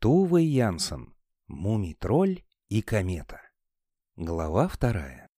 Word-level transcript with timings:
Тувы 0.00 0.40
Янсен. 0.40 1.12
Мумий-тролль 1.46 2.42
и 2.70 2.80
комета. 2.80 3.42
Глава 4.16 4.66
вторая. 4.66 5.28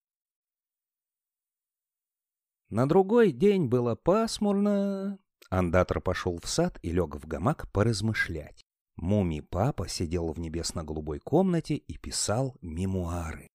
На 2.69 2.89
другой 2.89 3.33
день 3.33 3.67
было 3.67 3.97
пасмурно. 3.97 5.19
Андатор 5.51 6.01
пошел 6.01 6.39
в 6.39 6.49
сад 6.49 6.79
и 6.83 6.93
лег 6.93 7.17
в 7.17 7.27
гамак 7.27 7.73
поразмышлять. 7.73 8.62
Мумий-папа 8.95 9.89
сидел 9.89 10.33
в 10.33 10.39
небесно-голубой 10.39 11.19
комнате 11.19 11.75
и 11.75 11.99
писал 11.99 12.57
мемуары. 12.61 13.49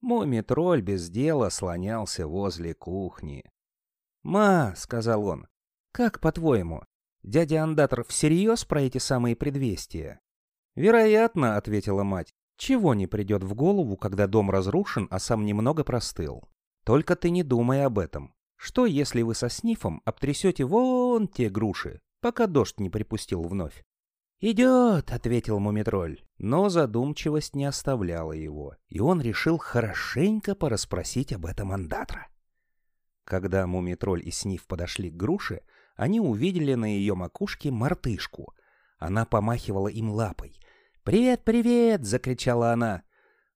Мумий-тролль 0.00 0.82
без 0.82 1.08
дела 1.10 1.50
слонялся 1.50 2.26
возле 2.26 2.74
кухни. 2.74 3.44
«Ма»,— 4.24 4.74
сказал 4.76 5.26
он,— 5.26 5.46
«как 5.92 6.18
по-твоему, 6.18 6.82
дядя 7.22 7.62
Андатор 7.62 8.02
всерьез 8.02 8.64
про 8.64 8.82
эти 8.82 8.98
самые 8.98 9.36
предвестия?» 9.36 10.20
«Вероятно»,— 10.74 11.56
ответила 11.58 12.02
мать,— 12.02 12.34
«чего 12.56 12.94
не 12.94 13.06
придет 13.06 13.42
в 13.42 13.54
голову, 13.54 13.96
когда 13.96 14.26
дом 14.26 14.50
разрушен, 14.50 15.08
а 15.10 15.18
сам 15.18 15.44
немного 15.44 15.84
простыл? 15.84 16.48
Только 16.84 17.16
ты 17.16 17.30
не 17.30 17.42
думай 17.42 17.84
об 17.84 17.98
этом. 17.98 18.34
Что, 18.56 18.86
если 18.86 19.22
вы 19.22 19.34
со 19.34 19.48
Снифом 19.48 20.02
обтрясете 20.04 20.64
вон 20.64 21.28
те 21.28 21.48
груши, 21.48 22.00
пока 22.20 22.46
дождь 22.46 22.78
не 22.78 22.90
припустил 22.90 23.42
вновь?» 23.42 23.84
«Идет»,— 24.40 25.10
ответил 25.12 25.58
Мумитроль. 25.58 26.22
Но 26.38 26.70
задумчивость 26.70 27.54
не 27.54 27.66
оставляла 27.66 28.32
его, 28.32 28.74
и 28.88 28.98
он 28.98 29.20
решил 29.20 29.58
хорошенько 29.58 30.54
порасспросить 30.54 31.34
об 31.34 31.44
этом 31.44 31.72
Андатра. 31.72 32.28
Когда 33.24 33.66
Мумитроль 33.66 34.26
и 34.26 34.30
Сниф 34.30 34.66
подошли 34.66 35.10
к 35.10 35.16
груше, 35.16 35.60
они 35.94 36.18
увидели 36.20 36.72
на 36.72 36.86
ее 36.86 37.14
макушке 37.14 37.70
мартышку. 37.70 38.54
Она 39.00 39.24
помахивала 39.24 39.88
им 39.88 40.10
лапой. 40.10 40.60
«Привет, 41.02 41.42
привет!»— 41.42 42.04
закричала 42.04 42.72
она. 42.72 43.02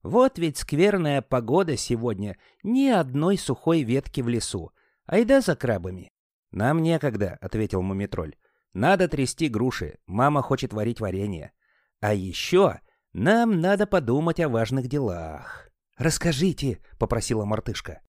«Вот 0.03 0.39
ведь 0.39 0.57
скверная 0.57 1.21
погода 1.21 1.77
сегодня, 1.77 2.37
ни 2.63 2.89
одной 2.89 3.37
сухой 3.37 3.83
ветки 3.83 4.23
в 4.23 4.29
лесу. 4.29 4.73
Айда 5.07 5.43
за 5.43 5.55
крабами». 5.55 6.11
«Нам 6.51 6.83
некогда»,— 6.83 7.37
ответил 7.43 7.83
Мумитроль. 7.83 8.37
«Надо 8.73 9.07
трясти 9.07 9.49
груши, 9.49 9.99
мама 10.07 10.41
хочет 10.41 10.73
варить 10.73 11.01
варенье. 11.01 11.53
А 12.01 12.15
еще 12.15 12.81
нам 13.13 13.61
надо 13.61 13.87
подумать 13.87 14.41
о 14.41 14.49
важных 14.49 14.89
делах». 14.89 15.69
«Расскажите»,— 15.99 16.81
попросила 16.99 17.45
мартышка. 17.45 18.01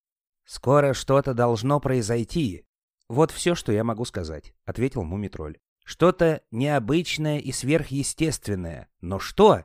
«Скоро 0.46 0.94
что-то 0.94 1.34
должно 1.34 1.82
произойти. 1.82 2.66
Вот 3.10 3.32
все, 3.32 3.56
что 3.56 3.74
я 3.74 3.84
могу 3.84 4.06
сказать»,— 4.06 4.54
ответил 4.66 5.04
Мумитроль. 5.04 5.58
«Что-то 5.86 6.42
необычное 6.52 7.40
и 7.40 7.54
сверхъестественное. 7.54 8.90
Но 9.00 9.20
что? 9.20 9.64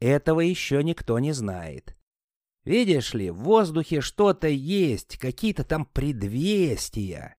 Этого 0.00 0.40
еще 0.40 0.84
никто 0.84 1.18
не 1.18 1.32
знает. 1.32 1.96
Видишь 2.64 3.14
ли, 3.14 3.30
в 3.30 3.38
воздухе 3.38 4.00
что-то 4.00 4.46
есть, 4.46 5.18
какие-то 5.18 5.64
там 5.64 5.86
предвестия». 5.86 7.36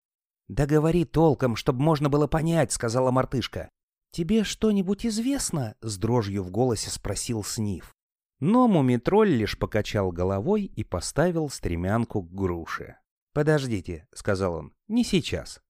«Да 0.49 0.65
говори 0.65 1.05
толком, 1.05 1.55
чтобы 1.55 1.81
можно 1.81 2.09
было 2.09 2.27
понять»,— 2.27 2.71
сказала 2.73 3.11
мартышка. 3.11 3.69
«Тебе 4.11 4.43
что-нибудь 4.43 5.05
известно?»— 5.05 5.75
с 5.81 5.97
дрожью 5.97 6.43
в 6.43 6.51
голосе 6.51 6.91
спросил 6.91 7.43
Сниф. 7.43 7.95
Но 8.39 8.67
Мумитроль 8.67 9.29
лишь 9.29 9.57
покачал 9.57 10.11
головой 10.11 10.65
и 10.65 10.83
поставил 10.83 11.49
стремянку 11.49 12.21
к 12.21 12.31
груше. 12.31 12.97
«Подождите»,— 13.33 14.07
сказал 14.13 14.55
он,— 14.55 14.73
«не 14.87 15.03
сейчас». 15.03 15.62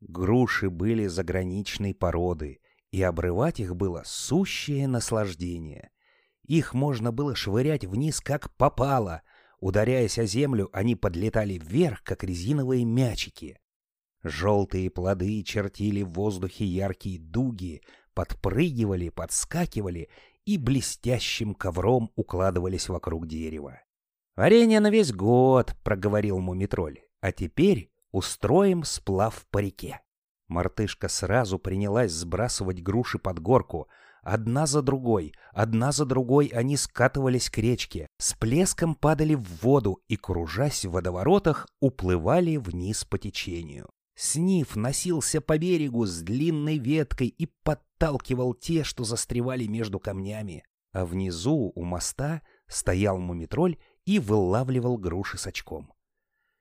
Груши 0.00 0.70
были 0.70 1.06
заграничной 1.06 1.94
породы, 1.94 2.60
и 2.90 3.02
обрывать 3.02 3.60
их 3.60 3.76
было 3.76 4.02
сущее 4.04 4.86
наслаждение. 4.86 5.90
Их 6.44 6.72
можно 6.72 7.12
было 7.12 7.34
швырять 7.34 7.84
вниз 7.84 8.20
как 8.20 8.54
попало. 8.56 9.22
Ударяясь 9.60 10.18
о 10.18 10.24
землю, 10.24 10.70
они 10.72 10.94
подлетали 10.94 11.58
вверх, 11.58 12.02
как 12.02 12.24
резиновые 12.24 12.84
мячики. 12.84 13.58
Желтые 14.22 14.90
плоды 14.90 15.42
чертили 15.42 16.02
в 16.02 16.10
воздухе 16.10 16.64
яркие 16.64 17.18
дуги, 17.18 17.82
подпрыгивали, 18.14 19.10
подскакивали 19.10 20.08
и 20.44 20.56
блестящим 20.56 21.54
ковром 21.54 22.10
укладывались 22.16 22.88
вокруг 22.88 23.26
дерева. 23.26 23.80
«Варенье 24.34 24.80
на 24.80 24.90
весь 24.90 25.12
год»,— 25.12 25.74
проговорил 25.84 26.38
Мумитроль. 26.38 27.00
«А 27.20 27.32
теперь 27.32 27.90
устроим 28.12 28.84
сплав 28.84 29.46
по 29.50 29.58
реке». 29.58 30.00
Мартышка 30.48 31.08
сразу 31.08 31.58
принялась 31.58 32.12
сбрасывать 32.12 32.82
груши 32.82 33.18
под 33.18 33.38
горку. 33.38 33.88
Одна 34.22 34.66
за 34.66 34.82
другой, 34.82 35.34
одна 35.52 35.92
за 35.92 36.04
другой 36.04 36.46
они 36.46 36.76
скатывались 36.76 37.50
к 37.50 37.58
речке, 37.58 38.08
с 38.18 38.34
плеском 38.34 38.94
падали 38.94 39.34
в 39.34 39.62
воду 39.62 40.02
и, 40.08 40.16
кружась 40.16 40.84
в 40.84 40.92
водоворотах, 40.92 41.66
уплывали 41.80 42.56
вниз 42.56 43.04
по 43.04 43.18
течению. 43.18 43.88
Сниф 44.16 44.74
носился 44.74 45.40
по 45.40 45.58
берегу 45.58 46.04
с 46.04 46.20
длинной 46.22 46.78
веткой 46.78 47.28
и 47.28 47.46
подталкивал 47.62 48.52
те, 48.52 48.82
что 48.82 49.04
застревали 49.04 49.66
между 49.66 50.00
камнями. 50.00 50.64
А 50.92 51.06
внизу, 51.06 51.72
у 51.74 51.84
моста, 51.84 52.42
стоял 52.66 53.18
мумитроль 53.18 53.78
и 54.06 54.18
вылавливал 54.18 54.98
груши 54.98 55.38
с 55.38 55.46
очком. 55.46 55.92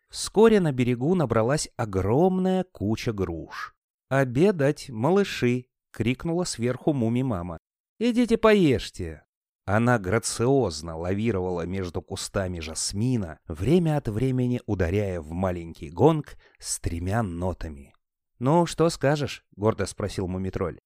Вскоре 0.09 0.59
на 0.59 0.71
берегу 0.71 1.15
набралась 1.15 1.69
огромная 1.75 2.63
куча 2.63 3.11
груш. 3.11 3.75
«Обедать, 4.09 4.89
малыши!»— 4.89 5.65
крикнула 5.91 6.45
сверху 6.45 6.93
муми-мама. 6.93 7.57
«Идите 7.99 8.37
поешьте!» 8.37 9.23
Она 9.65 9.99
грациозно 9.99 10.97
лавировала 10.97 11.65
между 11.65 12.01
кустами 12.01 12.61
жасмина, 12.61 13.39
время 13.47 13.97
от 13.97 14.07
времени 14.07 14.61
ударяя 14.65 15.19
в 15.19 15.31
маленький 15.31 15.89
гонг 15.89 16.37
с 16.57 16.79
тремя 16.79 17.21
нотами. 17.21 17.93
«Ну, 18.39 18.65
что 18.65 18.89
скажешь?»— 18.89 19.45
гордо 19.57 19.85
спросил 19.85 20.27
Мумитроль. 20.29 20.79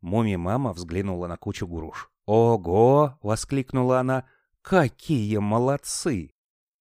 Муми-мама 0.00 0.72
взглянула 0.72 1.26
на 1.26 1.36
кучу 1.36 1.66
груш. 1.66 2.10
«Ого!»— 2.24 3.18
воскликнула 3.22 4.00
она. 4.00 4.24
«Какие 4.62 5.36
молодцы!» 5.36 6.33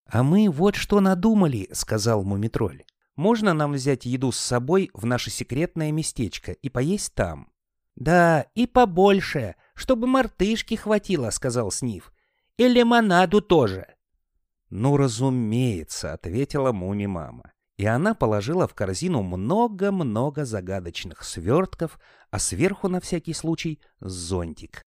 «А 0.05 0.23
мы 0.23 0.49
вот 0.49 0.75
что 0.75 0.99
надумали»,— 0.99 1.69
сказал 1.71 2.23
Мумитроль. 2.23 2.83
«Можно 3.15 3.53
нам 3.53 3.73
взять 3.73 4.05
еду 4.05 4.31
с 4.31 4.39
собой 4.39 4.89
в 4.93 5.05
наше 5.05 5.29
секретное 5.29 5.91
местечко 5.91 6.51
и 6.51 6.69
поесть 6.69 7.13
там?» 7.13 7.51
«Да, 7.95 8.47
и 8.55 8.65
побольше, 8.65 9.55
чтобы 9.75 10.07
мартышки 10.07 10.75
хватило»,— 10.75 11.29
сказал 11.31 11.71
Сниф. 11.71 12.11
«И 12.57 12.67
лимонаду 12.67 13.41
тоже». 13.41 13.87
«Ну, 14.69 14.97
разумеется»,— 14.97 16.13
ответила 16.13 16.71
Муми-мама. 16.71 17.51
И 17.77 17.85
она 17.85 18.13
положила 18.13 18.67
в 18.67 18.73
корзину 18.73 19.23
много-много 19.23 20.45
загадочных 20.45 21.23
свертков, 21.23 21.99
а 22.31 22.39
сверху, 22.39 22.87
на 22.87 22.99
всякий 22.99 23.33
случай, 23.33 23.81
зонтик. 23.99 24.83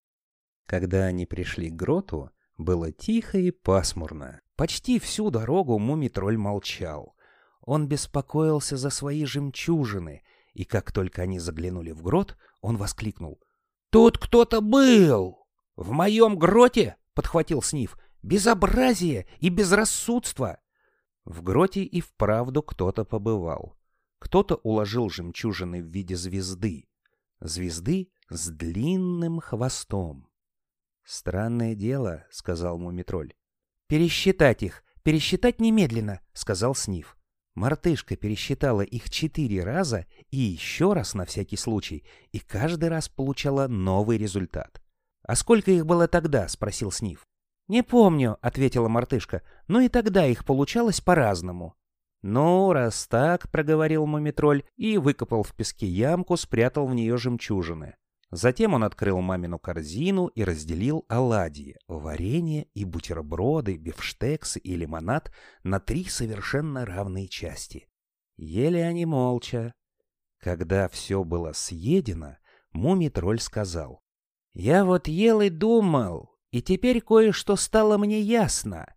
Когда 0.67 1.05
они 1.05 1.27
пришли 1.27 1.71
к 1.71 1.75
гроту, 1.75 2.31
было 2.57 2.91
тихо 2.91 3.39
и 3.39 3.51
пасмурно. 3.51 4.41
Почти 4.57 4.99
всю 4.99 5.31
дорогу 5.31 5.79
Муми-тролль 5.79 6.37
молчал. 6.37 7.15
Он 7.61 7.87
беспокоился 7.87 8.77
за 8.77 8.91
свои 8.91 9.25
жемчужины— 9.25 10.23
и 10.57 10.65
как 10.65 10.91
только 10.91 11.21
они 11.21 11.39
заглянули 11.39 11.93
в 11.93 12.03
грот, 12.03 12.35
он 12.63 12.79
воскликнул. 12.79 13.39
«Тут 13.91 14.17
кто-то 14.17 14.63
был! 14.63 15.47
В 15.77 15.91
моем 15.91 16.39
гроте!»— 16.39 16.97
подхватил 17.15 17.61
Сниф. 17.61 17.99
«Безобразие 18.23 19.27
и 19.39 19.51
безрассудство!» 19.51 20.59
В 21.27 21.43
гроте 21.43 21.83
и 21.83 22.01
вправду 22.01 22.63
кто-то 22.63 23.05
побывал. 23.05 23.77
Кто-то 24.19 24.55
уложил 24.55 25.11
жемчужины 25.11 25.83
в 25.83 25.87
виде 25.89 26.17
звезды. 26.17 26.89
Звезды 27.41 28.11
с 28.31 28.49
длинным 28.49 29.41
хвостом. 29.41 30.27
«Странное 31.05 31.75
дело»,— 31.75 32.25
сказал 32.31 32.79
Мумитроль. 32.79 33.35
«Пересчитать 33.89 34.63
их, 34.63 34.83
пересчитать 35.03 35.61
немедленно»,— 35.61 36.21
сказал 36.33 36.75
Сниф. 36.75 37.17
Мартышка 37.55 38.17
пересчитала 38.17 38.83
их 38.83 39.09
четыре 39.09 39.65
раза 39.65 40.07
и 40.31 40.37
еще 40.37 40.93
раз 40.93 41.15
на 41.15 41.25
всякий 41.25 41.57
случай, 41.57 42.05
и 42.33 42.39
каждый 42.39 42.91
раз 42.91 43.09
получала 43.09 43.67
новый 43.67 44.19
результат. 44.19 44.83
«А 45.23 45.37
сколько 45.37 45.71
их 45.71 45.87
было 45.87 46.07
тогда?»— 46.07 46.49
спросил 46.49 46.93
Сниф. 46.93 47.27
«Не 47.69 47.83
помню»,— 47.83 48.37
ответила 48.43 48.89
мартышка,— 48.89 49.43
«но 49.69 49.81
и 49.81 49.89
тогда 49.89 50.27
их 50.27 50.45
получалось 50.45 51.01
по-разному». 51.01 51.75
«Ну, 52.23 52.73
раз 52.73 53.07
так»,— 53.07 53.51
проговорил 53.53 54.07
Мумитроль 54.07 54.65
и 54.77 54.99
выкопал 54.99 55.43
в 55.43 55.55
песке 55.55 55.87
ямку, 55.87 56.37
спрятал 56.37 56.87
в 56.87 56.95
нее 56.95 57.17
жемчужины. 57.17 57.97
Затем 58.31 58.75
он 58.75 58.83
открыл 58.83 59.21
мамину 59.21 59.59
корзину 59.59 60.27
и 60.27 60.43
разделил 60.43 61.05
оладьи, 61.09 61.77
варенье 61.87 62.65
и 62.75 62.85
бутерброды, 62.85 63.77
бифштексы 63.77 64.59
и 64.59 64.75
лимонад 64.75 65.33
на 65.63 65.79
три 65.79 66.05
совершенно 66.05 66.85
равные 66.85 67.29
части. 67.29 67.89
Ели 68.37 68.79
они 68.79 69.07
молча. 69.07 69.75
Когда 70.39 70.89
все 70.89 71.23
было 71.23 71.53
съедено, 71.53 72.37
мумий-тролль 72.73 73.41
сказал. 73.41 74.03
Я 74.53 74.85
вот 74.85 75.07
ел 75.07 75.41
и 75.41 75.49
думал, 75.49 76.37
и 76.51 76.63
теперь 76.63 77.01
кое-что 77.01 77.57
стало 77.57 77.97
мне 77.97 78.21
ясно. 78.21 78.96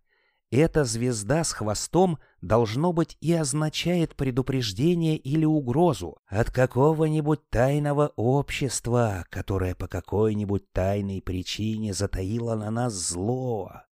Эта 0.50 0.84
звезда 0.84 1.44
с 1.44 1.52
хвостом 1.52 2.18
должно 2.40 2.92
быть 2.92 3.16
и 3.20 3.32
означает 3.32 4.16
предупреждение 4.16 5.16
или 5.16 5.44
угрозу 5.44 6.18
от 6.26 6.50
какого-нибудь 6.50 7.48
тайного 7.50 8.12
общества, 8.16 9.24
которое 9.30 9.76
по 9.76 9.86
какой-нибудь 9.86 10.72
тайной 10.72 11.22
причине 11.22 11.94
затаило 11.94 12.56
на 12.56 12.70
нас 12.72 12.94
зло. 12.94 13.82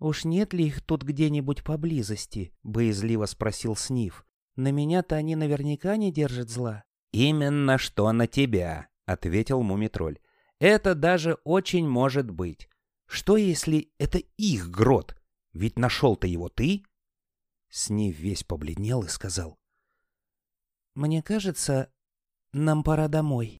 «Уж 0.00 0.24
нет 0.24 0.54
ли 0.54 0.68
их 0.68 0.80
тут 0.80 1.02
где-нибудь 1.02 1.62
поблизости?»— 1.62 2.54
боязливо 2.62 3.26
спросил 3.26 3.76
Сниф. 3.76 4.24
«На 4.56 4.70
меня-то 4.70 5.14
они 5.16 5.36
наверняка 5.36 5.96
не 5.98 6.10
держат 6.10 6.48
зла». 6.48 6.84
«Именно 7.12 7.76
что 7.76 8.10
на 8.12 8.26
тебя»,— 8.26 8.88
ответил 9.06 9.62
Мумитроль. 9.62 10.20
«Это 10.58 10.94
даже 10.94 11.36
очень 11.44 11.86
может 11.86 12.30
быть. 12.30 12.70
Что, 13.06 13.36
если 13.36 13.90
это 13.98 14.18
их 14.38 14.70
грот?» 14.70 15.17
Ведь 15.58 15.76
нашел-то 15.76 16.28
его 16.28 16.48
ты. 16.48 16.84
Снив 17.68 18.16
весь 18.16 18.44
побледнел 18.44 19.02
и 19.02 19.08
сказал. 19.08 19.58
Мне 20.94 21.20
кажется, 21.20 21.92
нам 22.52 22.84
пора 22.84 23.08
домой. 23.08 23.58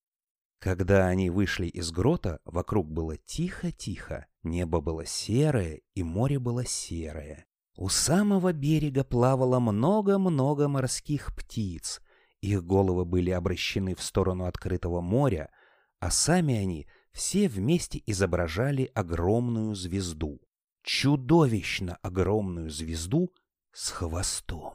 Когда 0.61 1.09
они 1.09 1.29
вышли 1.29 1.67
из 1.67 1.91
грота, 1.91 2.39
вокруг 2.45 2.89
было 2.89 3.17
тихо-тихо, 3.17 4.29
небо 4.45 4.81
было 4.81 5.05
серое 5.07 5.81
и 5.97 6.05
море 6.05 6.39
было 6.39 6.65
серое. 6.65 7.47
У 7.77 7.89
самого 7.89 8.53
берега 8.53 9.03
плавало 9.03 9.59
много-много 9.59 10.69
морских 10.69 11.35
птиц. 11.35 12.01
Их 12.41 12.65
головы 12.65 13.07
были 13.07 13.31
обращены 13.31 13.97
в 13.97 14.05
сторону 14.05 14.45
открытого 14.45 15.01
моря, 15.01 15.51
а 15.99 16.13
сами 16.13 16.55
они 16.55 16.87
все 17.11 17.49
вместе 17.49 18.01
изображали 18.07 18.89
огромную 18.95 19.75
звезду 19.75 20.41
чудовищно 20.89 21.99
огромную 22.01 22.71
звезду 22.71 23.31
с 23.73 23.91
хвостом. 23.91 24.73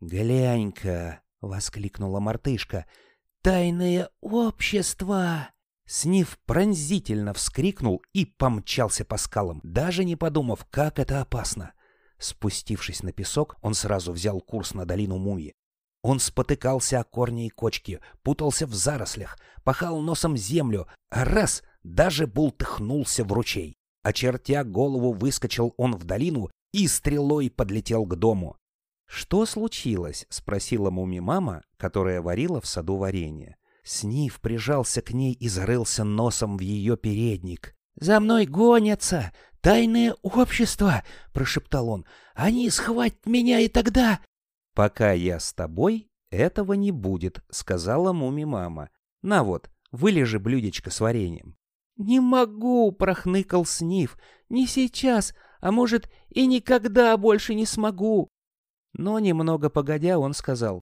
«Глянь-ка!»— 0.00 1.22
воскликнула 1.40 2.20
мартышка. 2.20 2.86
«Тайное 3.42 4.10
общество!» 4.20 5.50
Снив 5.86 6.38
пронзительно 6.46 7.34
вскрикнул 7.34 8.00
и 8.12 8.26
помчался 8.26 9.04
по 9.04 9.16
скалам, 9.16 9.60
даже 9.64 10.04
не 10.04 10.14
подумав, 10.14 10.64
как 10.70 11.00
это 11.00 11.20
опасно. 11.20 11.72
Спустившись 12.16 13.02
на 13.02 13.12
песок, 13.12 13.56
он 13.60 13.74
сразу 13.74 14.12
взял 14.12 14.40
курс 14.40 14.72
на 14.72 14.86
долину 14.86 15.18
Мумии. 15.18 15.56
Он 16.02 16.20
спотыкался 16.20 17.00
о 17.00 17.04
корни 17.04 17.48
и 17.48 17.50
кочки, 17.50 17.98
путался 18.22 18.68
в 18.68 18.74
зарослях, 18.74 19.36
пахал 19.64 20.00
носом 20.00 20.36
землю, 20.36 20.86
а 21.08 21.24
раз 21.24 21.64
даже 21.82 22.28
бултыхнулся 22.28 23.24
в 23.24 23.32
ручей. 23.32 23.79
Очертя 24.02 24.64
голову, 24.64 25.12
выскочил 25.12 25.74
он 25.76 25.96
в 25.96 26.04
долину 26.04 26.50
и 26.72 26.88
стрелой 26.88 27.50
подлетел 27.50 28.06
к 28.06 28.16
дому. 28.16 28.56
«Что 29.06 29.44
случилось?»— 29.44 30.26
спросила 30.28 30.90
муми-мама, 30.90 31.64
которая 31.76 32.22
варила 32.22 32.60
в 32.60 32.66
саду 32.66 32.96
варенье. 32.96 33.56
Снив 33.82 34.40
прижался 34.40 35.02
к 35.02 35.12
ней 35.12 35.32
и 35.32 35.48
зарылся 35.48 36.04
носом 36.04 36.56
в 36.56 36.60
ее 36.60 36.96
передник. 36.96 37.74
«За 37.96 38.20
мной 38.20 38.46
гонятся! 38.46 39.32
Тайное 39.60 40.14
общество!»— 40.22 41.02
прошептал 41.32 41.88
он. 41.88 42.06
«Они 42.34 42.70
схватят 42.70 43.26
меня 43.26 43.58
и 43.60 43.68
тогда...» 43.68 44.20
«Пока 44.74 45.12
я 45.12 45.40
с 45.40 45.52
тобой, 45.52 46.08
этого 46.30 46.74
не 46.74 46.92
будет»,— 46.92 47.42
сказала 47.50 48.12
муми-мама. 48.12 48.90
«На 49.22 49.42
вот, 49.42 49.68
вылежи 49.90 50.38
блюдечко 50.38 50.90
с 50.90 51.00
вареньем». 51.00 51.56
«Не 52.00 52.18
могу!»— 52.18 52.90
прохныкал 52.98 53.66
Сниф. 53.66 54.16
«Не 54.48 54.66
сейчас, 54.66 55.34
а 55.60 55.70
может, 55.70 56.10
и 56.30 56.46
никогда 56.46 57.14
больше 57.18 57.54
не 57.54 57.66
смогу!» 57.66 58.30
Но 58.94 59.18
немного 59.18 59.68
погодя 59.68 60.18
он 60.18 60.32
сказал. 60.32 60.80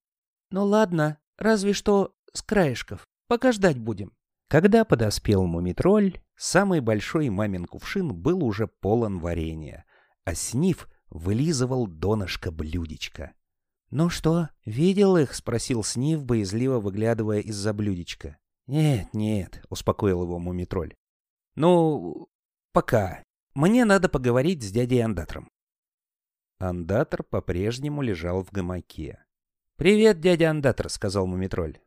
«Ну 0.52 0.64
ладно, 0.64 1.18
разве 1.36 1.72
что 1.72 2.14
с 2.32 2.40
краешков. 2.40 3.04
Пока 3.26 3.50
ждать 3.50 3.78
будем». 3.78 4.12
Когда 4.48 4.84
подоспел 4.84 5.44
мумитроль, 5.44 6.20
самый 6.36 6.78
большой 6.78 7.30
мамин 7.30 7.64
кувшин 7.64 8.14
был 8.14 8.44
уже 8.44 8.68
полон 8.68 9.18
варенья, 9.18 9.86
а 10.24 10.36
Сниф 10.36 10.88
вылизывал 11.10 11.88
донышко 11.88 12.52
блюдечка. 12.52 13.32
«Ну 13.90 14.08
что, 14.08 14.50
видел 14.64 15.16
их?»— 15.16 15.34
спросил 15.34 15.82
Сниф, 15.82 16.24
боязливо 16.24 16.78
выглядывая 16.78 17.40
из-за 17.40 17.74
блюдечка. 17.74 18.38
«Нет, 18.68 19.12
нет»,— 19.14 19.64
успокоил 19.68 20.22
его 20.22 20.38
мумитроль. 20.38 20.94
Ну, 21.58 22.28
пока. 22.72 23.24
Мне 23.52 23.84
надо 23.84 24.08
поговорить 24.08 24.62
с 24.62 24.70
дядей 24.70 25.00
Андатром. 25.00 25.50
Андатор 26.60 27.24
по-прежнему 27.24 28.00
лежал 28.00 28.44
в 28.44 28.52
гамаке. 28.52 29.24
«Привет, 29.74 30.20
дядя 30.20 30.50
Андатор»,— 30.50 30.88
сказал 30.88 31.26
Мумитроль. 31.26 31.80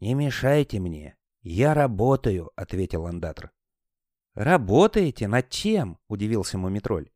«Не 0.00 0.14
мешайте 0.14 0.80
мне. 0.80 1.14
Я 1.42 1.74
работаю»,— 1.74 2.52
ответил 2.56 3.06
Андатор. 3.06 3.50
«Работаете? 4.32 5.28
Над 5.28 5.50
чем?»— 5.50 5.98
удивился 6.08 6.56
Мумитроль. 6.56 7.10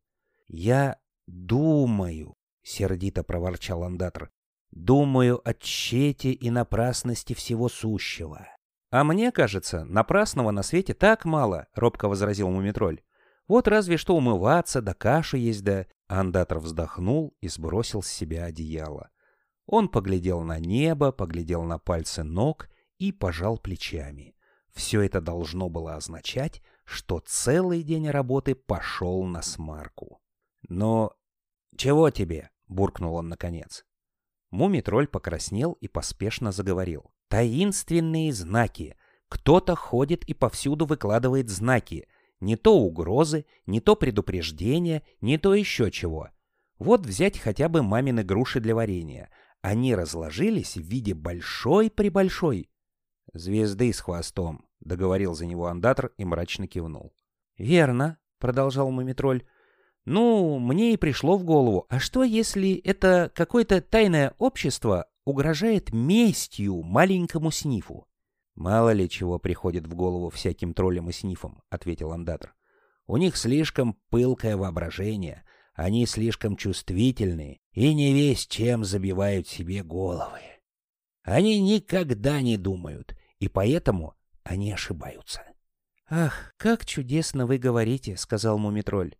«Я 0.47 0.99
думаю»,— 1.25 2.35
сердито 2.61 3.23
проворчал 3.23 3.83
Андатор. 3.83 4.29
«Думаю 4.69 5.41
о 5.43 5.55
тщете 5.55 6.31
и 6.31 6.51
напрасности 6.51 7.33
всего 7.33 7.69
сущего. 7.69 8.47
«А 8.93 9.03
мне 9.03 9.31
кажется, 9.31 9.85
напрасного 9.85 10.51
на 10.51 10.61
свете 10.61 10.93
так 10.93 11.25
мало»,— 11.25 11.65
робко 11.73 12.07
возразил 12.07 12.51
Мумитроль. 12.51 13.01
«Вот 13.47 13.67
разве 13.67 13.97
что 13.97 14.15
умываться, 14.15 14.83
да 14.83 14.93
кашу 14.93 15.35
есть, 15.35 15.63
да...» 15.63 15.87
Андатор 16.05 16.59
вздохнул 16.59 17.35
и 17.41 17.47
сбросил 17.47 18.03
с 18.03 18.07
себя 18.07 18.43
одеяло. 18.43 19.09
Он 19.65 19.89
поглядел 19.89 20.41
на 20.41 20.59
небо, 20.59 21.11
поглядел 21.11 21.63
на 21.63 21.79
пальцы 21.79 22.21
ног 22.21 22.69
и 22.99 23.11
пожал 23.11 23.57
плечами. 23.57 24.35
Все 24.71 25.01
это 25.01 25.21
должно 25.21 25.69
было 25.69 25.95
означать, 25.95 26.61
что 26.85 27.17
целый 27.17 27.81
день 27.81 28.11
работы 28.11 28.53
пошел 28.53 29.23
на 29.23 29.41
смарку. 29.41 30.21
«Но 30.69 31.15
чего 31.75 32.11
тебе?»— 32.11 32.51
буркнул 32.67 33.15
он 33.15 33.29
наконец. 33.29 33.85
Мумитроль 34.51 35.07
покраснел 35.07 35.71
и 35.81 35.87
поспешно 35.87 36.51
заговорил. 36.51 37.11
Таинственные 37.33 38.31
знаки. 38.31 38.95
Кто-то 39.27 39.75
ходит 39.75 40.23
и 40.25 40.35
повсюду 40.35 40.85
выкладывает 40.85 41.49
знаки. 41.49 42.07
Не 42.39 42.57
то 42.57 42.77
угрозы, 42.77 43.47
не 43.65 43.79
то 43.79 43.95
предупреждения, 43.95 45.01
не 45.19 45.39
то 45.39 45.55
еще 45.55 45.89
чего. 45.89 46.29
Вот 46.77 47.07
взять 47.07 47.39
хотя 47.39 47.69
бы 47.69 47.81
мамины 47.81 48.23
груши 48.23 48.59
для 48.59 48.75
варенья. 48.75 49.31
Они 49.63 49.95
разложились 49.95 50.75
в 50.75 50.83
виде 50.83 51.15
большой-пребольшой 51.15 52.69
звезды 53.33 53.91
с 53.91 53.99
хвостом,— 53.99 54.67
договорил 54.79 55.33
за 55.33 55.47
него 55.47 55.65
андатор 55.65 56.11
и 56.17 56.25
мрачно 56.25 56.67
кивнул.— 56.67 57.15
Верно,— 57.57 58.19
продолжал 58.37 58.91
Мумитроль.— 58.91 59.43
Ну, 60.05 60.59
мне 60.59 60.93
и 60.93 60.97
пришло 60.97 61.35
в 61.39 61.45
голову, 61.45 61.87
а 61.89 61.99
что, 61.99 62.21
если 62.21 62.75
это 62.75 63.31
какое-то 63.33 63.81
тайное 63.81 64.35
общество, 64.37 65.07
угрожает 65.25 65.93
местью 65.93 66.81
маленькому 66.81 67.51
снифу. 67.51 68.07
«Мало 68.55 68.91
ли 68.91 69.09
чего 69.09 69.39
приходит 69.39 69.87
в 69.87 69.95
голову 69.95 70.29
всяким 70.29 70.73
троллям 70.73 71.09
и 71.09 71.13
снифам»,— 71.13 71.61
ответил 71.69 72.11
Андатор. 72.11 72.53
«У 73.07 73.17
них 73.17 73.35
слишком 73.35 73.97
пылкое 74.09 74.55
воображение, 74.57 75.43
они 75.73 76.05
слишком 76.05 76.55
чувствительны 76.55 77.59
и 77.71 77.93
не 77.93 78.13
весь 78.13 78.45
чем 78.45 78.83
забивают 78.83 79.47
себе 79.47 79.83
головы. 79.83 80.41
Они 81.23 81.59
никогда 81.59 82.41
не 82.41 82.57
думают, 82.57 83.17
и 83.39 83.47
поэтому 83.47 84.15
они 84.43 84.71
ошибаются». 84.71 85.41
«Ах, 86.09 86.53
как 86.57 86.85
чудесно 86.85 87.47
вы 87.47 87.57
говорите»,— 87.57 88.15
сказал 88.17 88.59
Мумитроль. 88.59 89.15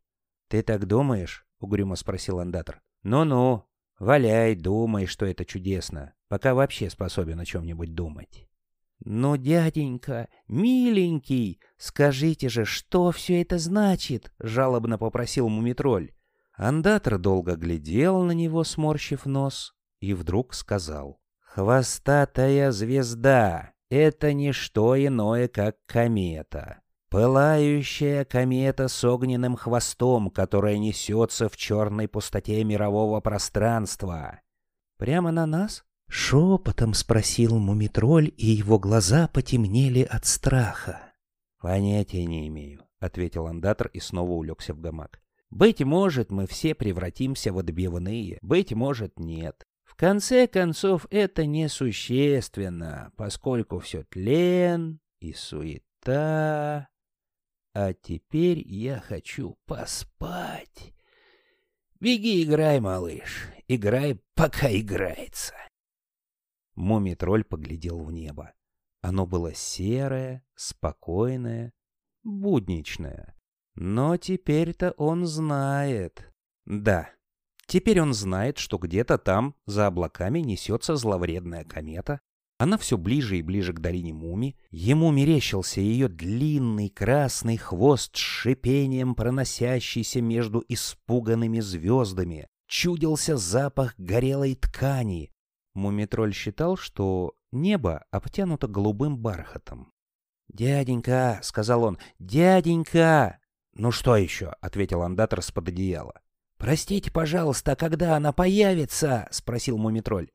«Ты 0.48 0.62
так 0.62 0.86
думаешь?»— 0.86 1.48
угрюмо 1.60 1.95
спросил 1.95 2.39
Андатор. 2.39 2.83
«Ну-ну, 3.01 3.65
Валяй, 4.00 4.55
думай, 4.55 5.05
что 5.05 5.25
это 5.25 5.45
чудесно, 5.45 6.13
пока 6.27 6.53
вообще 6.53 6.89
способен 6.89 7.39
о 7.39 7.45
чем-нибудь 7.45 7.93
думать. 7.93 8.47
«Ну, 9.05 9.35
дяденька, 9.35 10.29
миленький, 10.47 11.59
скажите 11.77 12.47
же, 12.47 12.63
что 12.63 13.12
все 13.12 13.41
это 13.41 13.57
значит?»— 13.57 14.31
жалобно 14.39 14.97
попросил 14.97 15.50
Мумитроль. 15.50 16.12
Андатор 16.53 17.17
долго 17.17 17.55
глядел 17.55 18.23
на 18.23 18.31
него, 18.31 18.63
сморщив 18.63 19.25
нос, 19.25 19.73
и 20.00 20.13
вдруг 20.13 20.53
сказал. 20.53 21.19
«Хвостатая 21.41 22.71
звезда— 22.71 23.73
это 23.89 24.31
не 24.33 24.53
что 24.53 24.95
иное, 24.95 25.47
как 25.47 25.77
комета. 25.85 26.82
Пылающая 27.13 28.25
комета 28.25 28.88
с 28.88 29.03
огненным 29.03 29.55
хвостом, 29.55 30.32
которая 30.32 30.79
несется 30.79 31.48
в 31.48 31.55
черной 31.55 32.08
пустоте 32.08 32.63
мирового 32.63 33.22
пространства. 33.22 34.41
Прямо 34.98 35.29
на 35.29 35.46
нас? 35.46 35.84
Шепотом 36.10 36.96
спросил 36.96 37.60
Мумитроль, 37.60 38.34
и 38.36 38.48
его 38.48 38.79
глаза 38.79 39.27
потемнели 39.27 40.01
от 40.01 40.25
страха. 40.25 41.13
«Понятия 41.62 42.25
не 42.25 42.48
имею»,— 42.48 42.84
ответил 43.00 43.46
андатор 43.46 43.91
и 43.93 44.00
снова 44.00 44.32
улегся 44.32 44.74
в 44.74 44.82
гамак. 44.82 45.22
«Быть 45.51 45.84
может, 45.84 46.32
мы 46.32 46.48
все 46.48 46.74
превратимся 46.74 47.53
в 47.53 47.60
отбивные, 47.60 48.39
быть 48.41 48.74
может, 48.74 49.20
нет. 49.20 49.63
В 49.84 49.96
конце 49.96 50.48
концов, 50.48 51.05
это 51.12 51.46
несущественно, 51.46 53.12
поскольку 53.17 53.77
все 53.77 54.03
тлен 54.03 55.00
и 55.20 55.32
суета. 55.34 56.88
А 57.73 57.93
теперь 57.93 58.59
я 58.67 58.99
хочу 58.99 59.57
поспать. 59.65 60.93
Беги, 61.99 62.43
играй, 62.43 62.79
малыш, 62.79 63.49
играй, 63.67 64.21
пока 64.35 64.71
играется». 64.71 65.53
Мумий-тролль 66.75 67.43
поглядел 67.43 68.03
в 68.03 68.11
небо. 68.11 68.53
Оно 69.01 69.25
было 69.25 69.53
серое, 69.53 70.43
спокойное, 70.55 71.73
будничное. 72.23 73.35
Но 73.75 74.17
теперь-то 74.17 74.91
он 74.97 75.25
знает. 75.25 76.31
Да, 76.65 77.09
теперь 77.65 78.01
он 78.01 78.13
знает, 78.13 78.57
что 78.57 78.77
где-то 78.77 79.17
там, 79.17 79.55
за 79.65 79.87
облаками, 79.87 80.39
несется 80.39 80.95
зловредная 80.95 81.63
комета. 81.63 82.21
Она 82.63 82.77
все 82.77 82.98
ближе 82.98 83.39
и 83.39 83.41
ближе 83.41 83.74
к 83.74 83.82
долине 83.82 84.13
Муми. 84.13 84.55
Ему 84.72 85.12
мерещился 85.12 85.82
ее 85.82 86.08
длинный 86.08 86.88
красный 86.88 87.58
хвост 87.58 88.15
с 88.15 88.20
шипением, 88.20 89.15
проносящийся 89.15 90.22
между 90.22 90.63
испуганными 90.70 91.60
звездами. 91.60 92.48
Чудился 92.65 93.36
запах 93.36 93.96
горелой 93.98 94.55
ткани. 94.55 95.34
Мумитроль 95.74 96.34
считал, 96.34 96.77
что 96.77 97.34
небо 97.51 98.05
обтянуто 98.12 98.67
голубым 98.70 99.17
бархатом. 99.17 99.91
«Дяденька!»— 100.48 101.39
сказал 101.43 101.84
он. 101.84 101.98
«Дяденька!» 102.17 103.39
«Ну 103.74 103.91
что 103.91 104.15
еще?»— 104.15 104.53
ответил 104.62 105.01
андатор 105.01 105.41
с-под 105.41 105.67
одеяла. 105.67 106.22
«Простите, 106.58 107.12
пожалуйста, 107.12 107.74
а 107.74 107.75
когда 107.75 108.15
она 108.15 108.32
появится?»— 108.32 109.27
спросил 109.32 109.77
Мумитроль. 109.77 110.29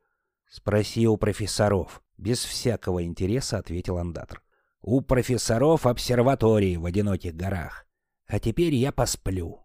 «Спроси 0.49 1.07
у 1.07 1.17
профессоров». 1.17 2.03
Без 2.17 2.45
всякого 2.45 3.05
интереса 3.05 3.59
ответил 3.59 3.99
андатор. 3.99 4.43
«У 4.81 5.01
профессоров 5.01 5.87
обсерватории 5.87 6.77
в 6.77 6.85
одиноких 6.85 7.35
горах. 7.37 7.87
А 8.27 8.41
теперь 8.41 8.75
я 8.75 8.91
посплю». 8.91 9.61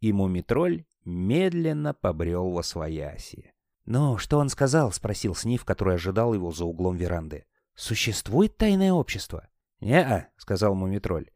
И 0.00 0.12
Мумитроль 0.12 0.86
медленно 1.04 1.94
побрел 1.94 2.50
во 2.50 2.62
свояси. 2.62 3.52
«Ну, 3.84 4.18
что 4.18 4.38
он 4.38 4.48
сказал?»— 4.48 4.92
спросил 4.92 5.34
Сниф, 5.34 5.64
который 5.64 5.94
ожидал 5.94 6.34
его 6.34 6.50
за 6.52 6.64
углом 6.64 6.96
веранды. 6.96 7.46
«Существует 7.74 8.56
тайное 8.56 8.92
общество?» 8.92 9.48
«Не-а»,— 9.80 10.28
сказал 10.36 10.74
Мумитроль. 10.74 11.30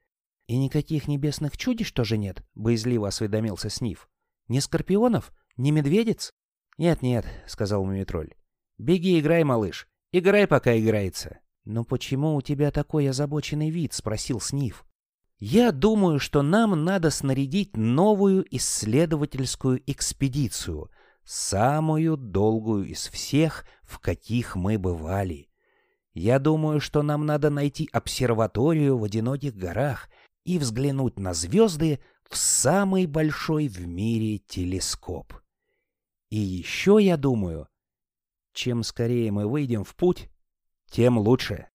«И 0.48 0.56
никаких 0.56 1.08
небесных 1.08 1.56
чудищ 1.56 1.92
тоже 1.92 2.18
нет?»— 2.18 2.42
боязливо 2.54 3.08
осведомился 3.08 3.70
Сниф. 3.70 4.08
«Ни 4.48 4.58
скорпионов? 4.58 5.32
Ни 5.56 5.70
медведец?» 5.70 6.34
«Нет-нет»,— 6.78 7.26
сказал 7.46 7.84
Мумитроль. 7.84 8.34
«Беги, 8.82 9.20
играй, 9.20 9.44
малыш. 9.44 9.86
Играй, 10.10 10.48
пока 10.48 10.76
играется». 10.76 11.38
«Но 11.64 11.84
почему 11.84 12.34
у 12.34 12.42
тебя 12.42 12.72
такой 12.72 13.08
озабоченный 13.08 13.70
вид?»— 13.70 13.92
спросил 13.94 14.40
Сниф. 14.40 14.84
«Я 15.38 15.70
думаю, 15.70 16.18
что 16.18 16.42
нам 16.42 16.84
надо 16.84 17.10
снарядить 17.10 17.76
новую 17.76 18.44
исследовательскую 18.50 19.80
экспедицию— 19.86 20.90
самую 21.24 22.16
долгую 22.16 22.86
из 22.86 23.06
всех, 23.06 23.66
в 23.84 24.00
каких 24.00 24.56
мы 24.56 24.80
бывали. 24.80 25.48
Я 26.12 26.40
думаю, 26.40 26.80
что 26.80 27.02
нам 27.02 27.24
надо 27.24 27.50
найти 27.50 27.88
обсерваторию 27.92 28.98
в 28.98 29.04
одиноких 29.04 29.54
горах 29.54 30.08
и 30.44 30.58
взглянуть 30.58 31.20
на 31.20 31.34
звезды 31.34 32.00
в 32.28 32.36
самый 32.36 33.06
большой 33.06 33.68
в 33.68 33.86
мире 33.86 34.38
телескоп. 34.38 35.34
И 36.30 36.38
еще 36.38 36.98
я 37.00 37.16
думаю, 37.16 37.68
чем 38.52 38.82
скорее 38.82 39.30
мы 39.32 39.46
выйдем 39.46 39.84
в 39.84 39.94
путь, 39.94 40.28
тем 40.90 41.18
лучше. 41.18 41.68